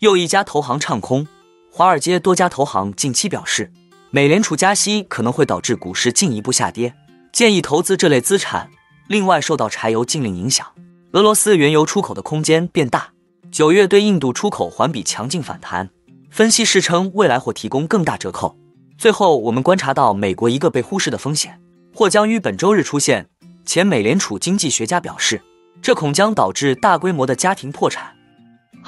[0.00, 1.26] 又一家投行唱空。
[1.72, 3.72] 华尔街多家投行近期表示，
[4.10, 6.94] 美联储加息可能会导致股市进一步下跌，
[7.32, 8.70] 建议投资这类资产。
[9.08, 10.66] 另外，受到柴油禁令影响，
[11.12, 13.08] 俄罗斯原油出口的空间变大。
[13.50, 15.88] 九月对印度出口环比强劲反弹，
[16.30, 18.54] 分析师称未来或提供更大折扣。
[18.98, 21.58] 最后，我们观察到美国一个被忽视的风险，
[21.94, 23.28] 或将于本周日出现。
[23.64, 25.40] 前美联储经济学家表示，
[25.80, 28.15] 这恐将导致大规模的家庭破产。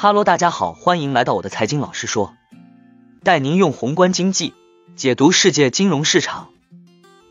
[0.00, 2.36] 哈喽，大家好，欢迎来到我的财经老师说。
[3.24, 4.54] 带您用宏观经济
[4.94, 6.50] 解读世界金融市场。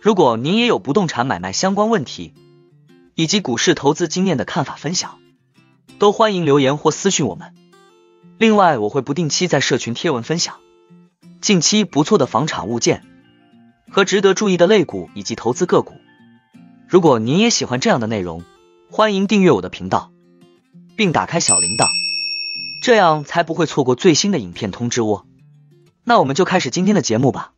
[0.01, 2.33] 如果您也有不动产买卖相关问题，
[3.15, 5.17] 以及股市投资经验的看法分享，
[5.97, 7.55] 都欢迎留言或私信我们。
[8.37, 10.57] 另外，我会不定期在社群贴文分享
[11.39, 13.01] 近期不错的房产物件
[13.89, 15.93] 和值得注意的类股以及投资个股。
[16.89, 18.43] 如果您也喜欢这样的内容，
[18.91, 20.11] 欢迎订阅我的频道，
[20.97, 21.87] 并打开小铃铛，
[22.87, 25.25] 这样才不会错过最新的影片通知哦。
[26.05, 27.51] 那我们就开始今天的节目吧。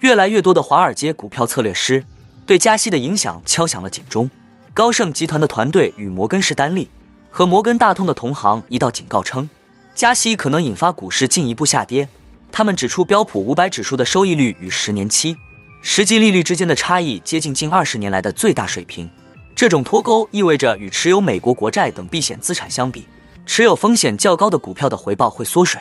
[0.00, 2.02] 越来越多的华尔街股票策略师
[2.46, 4.30] 对加息的影响敲响了警钟。
[4.72, 6.88] 高盛集团的团队与摩根士丹利
[7.28, 9.50] 和摩根大通的同行一道警告称，
[9.94, 12.08] 加息可能引发股市进一步下跌。
[12.50, 15.36] 他们指出，标普五百指数的收益率与十年期
[15.84, 19.10] 实际利率之间的差异接近近二十年来的最大水平。
[19.54, 23.04] 这种脱钩意味着，与持有美国国债等避险资产相比，
[23.44, 25.80] 持有风险较高的股票的回报会缩水，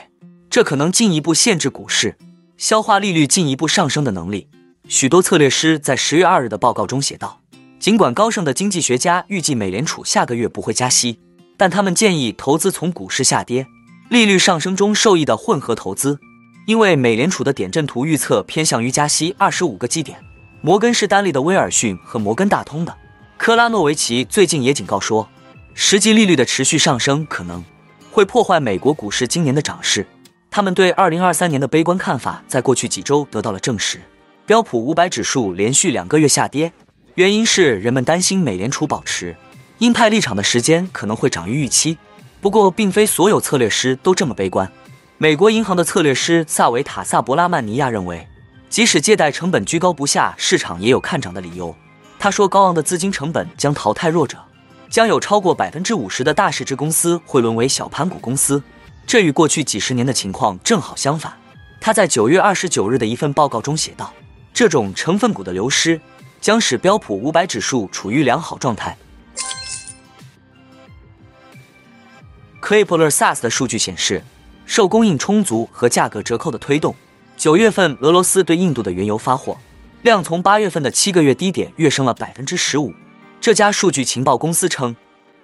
[0.50, 2.18] 这可能进一步限制股市
[2.58, 4.50] 消化利率进一步上升的能力。
[4.88, 7.40] 许多策略师在十月二日的报告中写道，
[7.80, 11.20] 尽管高盛的经济学家预计美联储下个月不会加息，
[11.56, 13.68] 但他们建议投资从股市下跌、
[14.10, 16.20] 利率上升中受益的混合投资，
[16.66, 20.18] 因为美联储的点阵图预测偏向于加息二十五个基点。
[20.62, 22.96] 摩根士丹利的威尔逊和摩根大通的。
[23.38, 25.28] 科拉诺维奇最近也警告说，
[25.74, 27.64] 实际利率的持续上升可能
[28.12, 30.06] 会破坏美国股市今年的涨势。
[30.52, 34.00] 他们对二零二三年的悲观看法在过去几周得到了证实。
[34.46, 36.72] 标普五百指数连续两个月下跌，
[37.16, 39.36] 原因是人们担心美联储保持
[39.80, 41.98] 鹰派立场的时间可能会长于预期。
[42.40, 44.72] 不过，并非所有策略师都这么悲观。
[45.22, 48.28] 美国银行的策略师萨维塔萨博拉曼尼亚认为，
[48.72, 51.76] 即使借贷成本居高不下，市场也有看涨的理由。
[52.18, 54.40] 他说，高昂的资金成本将淘汰弱者，
[54.90, 58.64] 将有超过百分之五十的大市值公司会沦为小盘股公司。
[59.06, 61.32] 这与过去几十年的情况正好相反。
[61.80, 64.12] 他在九月二十九日的一份报告中写道
[64.52, 66.02] ：“这种成分股的流失
[66.40, 68.98] 将使标普五百指数处于良好状态。”
[72.60, 74.24] c l a p l e r SAS 的数据显示，
[74.66, 76.96] 受供应充足和价格折扣的推动，
[77.36, 79.58] 九月份俄罗斯对印度的原油发货。
[80.02, 82.92] 量从八月份的七个月低点跃升了百分之十五。
[83.40, 84.96] 这家数据情报公司称，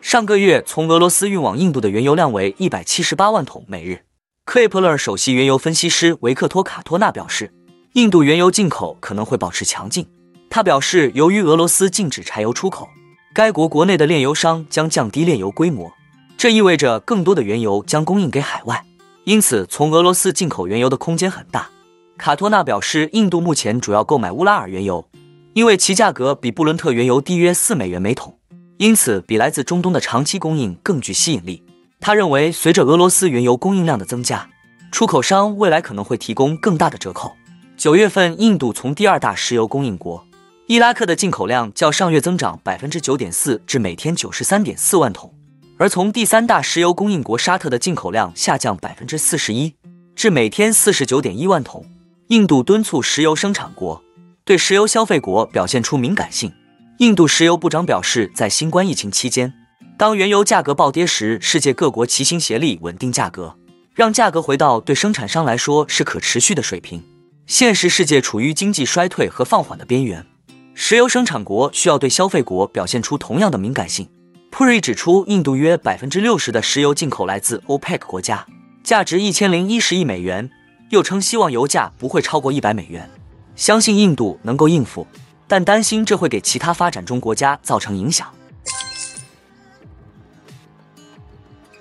[0.02, 4.02] 上个月从俄罗斯运往印度的原油量为一百七十八万桶每日。
[4.46, 7.54] 克雷普勒首席原油分析师维克托卡托纳表示，
[7.94, 10.08] 印度原油进口可能会保持强劲。
[10.50, 12.88] 他表示，由于俄罗斯禁止柴油出口，
[13.36, 15.92] 该国国内的炼油商将降低炼油规模，
[16.38, 18.84] 这意味着更多的原油将供应给海外，
[19.28, 21.70] 因此从俄罗斯进口原油的空间很大。
[22.18, 25.06] 卡托纳表示，印度目前主要购买乌拉尔原油，
[25.52, 28.38] 因为其价格比布伦特原油低约四美元每桶，
[28.78, 31.62] 因此比来自中东的长期供应更具吸引力。
[32.00, 34.50] 他认为，随着俄罗斯原油供应量的增加，
[34.94, 37.34] 出口商未来可能会提供更大的折扣。
[37.76, 40.26] 九月份，印度从第二大石油供应国
[40.68, 45.34] 伊拉克的进口量较上月增长百分之九点四，至每天九十三点四万桶，
[45.80, 49.76] 而从第三大石油供应国沙特的进口量下降百分之四十一，
[50.16, 51.86] 至每天四十九点一万桶。
[52.30, 54.04] 印度敦促石油生产国
[54.44, 56.52] 对石油消费国表现出敏感性。
[56.98, 59.54] 印度石油部长表示，在新冠疫情期间，
[59.98, 63.56] 当原油价格暴跌时，世界各国齐心协力稳定价格，
[63.94, 67.04] 让价格回到对生产商来说是可持续的水平。
[67.46, 70.26] 现实世界处于经济衰退和放缓的边缘，
[70.74, 74.10] 石油生产国需要对消费国表现出同样的敏感性。
[74.57, 78.44] 库瑞指出，印度约百分之六十的石油进口来自 OPEC 国家，
[78.83, 80.50] 价值一千零一十亿美元。
[80.89, 83.07] 又称希望油价不会超过一百美元，
[83.56, 85.06] 相信印度能够应付，
[85.48, 88.27] 但担心这会给其他发展中国家造成影响。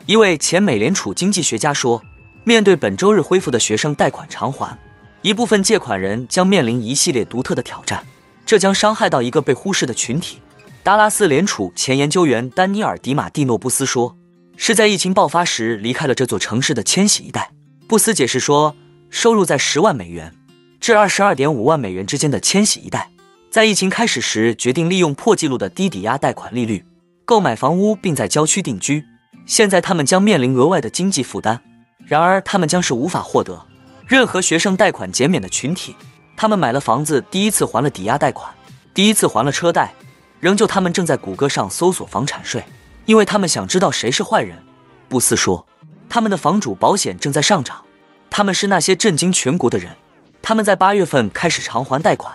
[0.04, 2.02] 一位前美联储经济学家说
[2.44, 4.78] ：“面对本周日恢复的学生贷款偿还，
[5.22, 8.04] 一部分借款人将面临一系列独特的挑战，
[8.44, 10.42] 这将伤害到一个被忽视的群体。”
[10.86, 14.16] 达拉斯联储前研究员丹尼尔·迪马蒂诺布斯说
[14.56, 17.50] ：“是在疫情爆发时离开了这座城市的千禧一代。”
[17.88, 18.76] 布斯解释说。
[19.10, 20.32] 收入在十万美元
[20.78, 23.10] 至二十二点五万美元之间的千禧一代，
[23.50, 26.84] 在疫情开始时，决定利用破纪录的低抵押贷款利率
[27.24, 29.04] 购买房屋，并在郊区定居。
[29.44, 31.60] 现在他们将面临额外的经济负担，
[32.04, 33.66] 然而他们将是无法获得
[34.06, 35.96] 任何学生贷款减免的群体。
[36.36, 38.52] 他们买了房子，第一次还了抵押贷款，
[38.94, 39.92] 第一次还了车贷，
[40.46, 42.62] 仍旧他们正在谷歌上搜索房产税，
[43.04, 44.56] 因为他们想知道谁是坏人。
[45.08, 45.66] 布斯说，
[46.08, 47.82] 他们的房主保险正在上涨，
[48.30, 49.90] 他们是那些震惊全国的人。
[50.40, 52.32] 他们在八月份开始偿还贷款。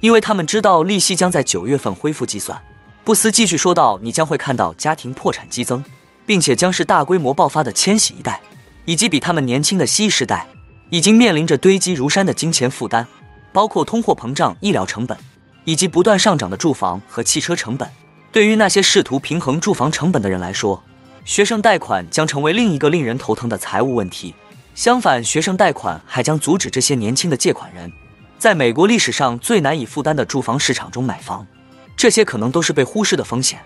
[0.00, 2.60] 因为他们知道利息将在九月份恢复计算，
[3.02, 5.82] 布斯继续说道：“你将会看到家庭破产激增，
[6.26, 8.38] 并且将是大规模爆发的千禧一代，
[8.84, 10.46] 以及比他们年轻的蜥蜴世代，
[10.90, 13.06] 已经面临着堆积如山的金钱负担，
[13.54, 15.16] 包括通货膨胀、医疗成本，
[15.64, 17.88] 以及不断上涨的住房和汽车成本。
[18.30, 20.82] 对于那些试图平衡住房成本的人来说，
[21.24, 24.34] 学生贷款将成为另一个令人头疼的财务问题。
[24.74, 27.92] 相反，学生贷款还将阻止这些年轻的借款人。”
[28.36, 31.46] 在美国历史上最难以负担的住房市场中买房，
[31.96, 33.60] 这些可能都是被忽视的风险。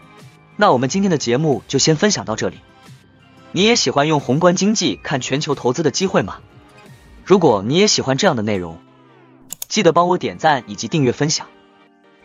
[0.57, 2.59] 那我们今天的节目就先分享到这里。
[3.51, 6.39] 你也喜欢用宏观经济看全球投资的机会吗？
[7.25, 8.79] 如果你也喜欢这样的内容，
[9.67, 11.49] 记得帮我点赞以及订阅分享